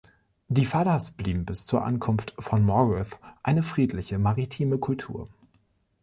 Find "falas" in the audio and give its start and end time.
0.65-1.11